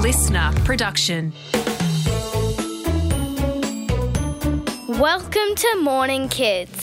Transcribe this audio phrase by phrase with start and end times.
[0.00, 1.30] listener production.
[4.88, 6.79] Welcome to Morning Kids.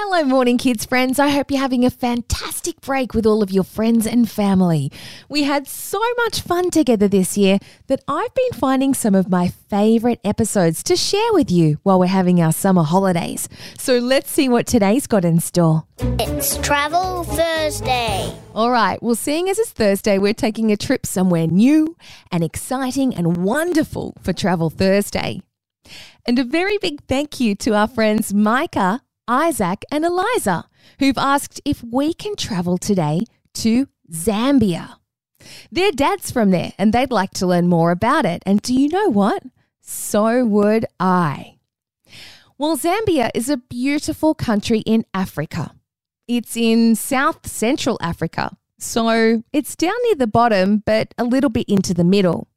[0.00, 1.18] Hello, morning kids friends.
[1.18, 4.92] I hope you're having a fantastic break with all of your friends and family.
[5.28, 7.58] We had so much fun together this year
[7.88, 12.06] that I've been finding some of my favorite episodes to share with you while we're
[12.06, 13.48] having our summer holidays.
[13.76, 15.82] So let's see what today's got in store.
[15.98, 18.32] It's Travel Thursday.
[18.54, 21.96] All right, well, seeing as it's Thursday, we're taking a trip somewhere new
[22.30, 25.42] and exciting and wonderful for Travel Thursday.
[26.24, 30.68] And a very big thank you to our friends Micah, Isaac, and Eliza,
[30.98, 33.20] who've asked if we can travel today
[33.54, 34.96] to Zambia.
[35.70, 38.42] Their dad's from there and they'd like to learn more about it.
[38.44, 39.42] And do you know what?
[39.80, 41.58] So would I.
[42.56, 45.74] Well, Zambia is a beautiful country in Africa.
[46.26, 51.68] It's in South Central Africa, so it's down near the bottom, but a little bit
[51.68, 52.48] into the middle,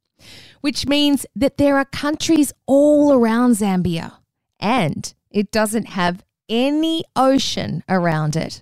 [0.59, 4.17] which means that there are countries all around Zambia,
[4.59, 8.61] and it doesn't have any ocean around it.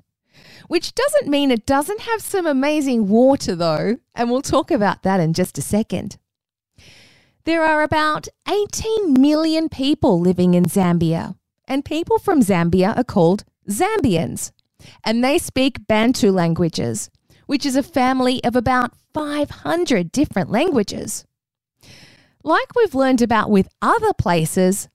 [0.67, 5.19] Which doesn't mean it doesn't have some amazing water, though, and we'll talk about that
[5.19, 6.17] in just a second.
[7.43, 11.35] There are about 18 million people living in Zambia,
[11.67, 14.51] and people from Zambia are called Zambians,
[15.03, 17.09] and they speak Bantu languages,
[17.47, 21.25] which is a family of about 500 different languages.
[22.43, 24.87] Like we've learned about with other places,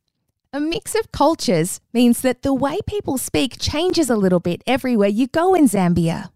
[0.55, 5.09] a mix of cultures means that the way people speak changes a little bit everywhere
[5.09, 6.31] you go in Zambia.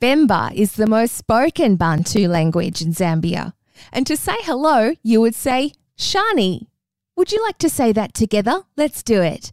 [0.00, 3.52] Bemba is the most spoken Bantu language in Zambia.
[3.92, 6.68] And to say hello, you would say Shani.
[7.16, 8.62] Would you like to say that together?
[8.76, 9.52] Let's do it.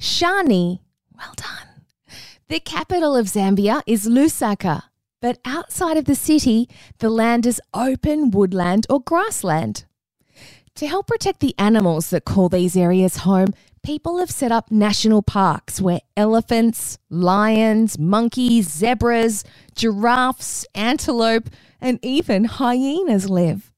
[0.00, 0.80] Shani.
[1.14, 2.16] Well done.
[2.48, 4.84] The capital of Zambia is Lusaka,
[5.20, 9.84] but outside of the city, the land is open woodland or grassland.
[10.76, 15.22] To help protect the animals that call these areas home, people have set up national
[15.22, 19.42] parks where elephants, lions, monkeys, zebras,
[19.74, 21.48] giraffes, antelope,
[21.80, 23.72] and even hyenas live.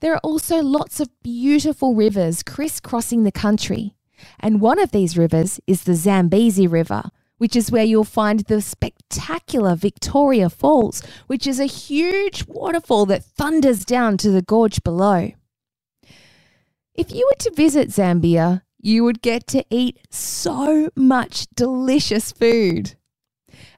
[0.00, 3.94] There are also lots of beautiful rivers crisscrossing the country,
[4.38, 8.62] and one of these rivers is the Zambezi River, which is where you'll find the
[8.62, 15.32] spectacular Victoria Falls, which is a huge waterfall that thunders down to the gorge below.
[16.94, 22.96] If you were to visit Zambia, you would get to eat so much delicious food.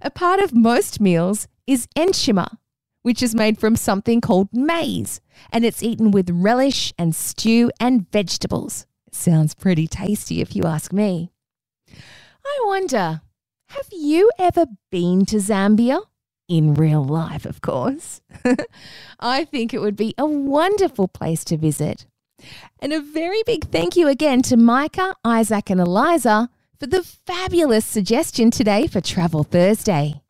[0.00, 2.58] A part of most meals is nshima,
[3.02, 5.20] which is made from something called maize,
[5.52, 8.86] and it's eaten with relish and stew and vegetables.
[9.10, 11.30] sounds pretty tasty if you ask me.
[12.44, 13.20] I wonder,
[13.68, 16.00] have you ever been to Zambia?
[16.48, 18.22] In real life, of course.
[19.20, 22.06] I think it would be a wonderful place to visit.
[22.80, 27.84] And a very big thank you again to Micah, Isaac, and Eliza for the fabulous
[27.84, 30.20] suggestion today for Travel Thursday.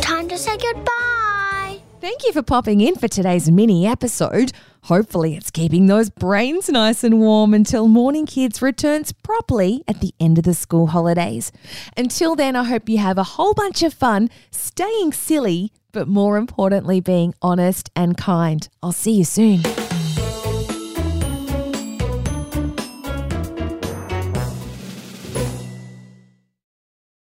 [0.00, 1.80] Time to say goodbye.
[2.00, 4.52] Thank you for popping in for today's mini episode.
[4.82, 10.12] Hopefully, it's keeping those brains nice and warm until Morning Kids returns properly at the
[10.20, 11.50] end of the school holidays.
[11.96, 16.36] Until then, I hope you have a whole bunch of fun staying silly, but more
[16.36, 18.68] importantly, being honest and kind.
[18.82, 19.62] I'll see you soon.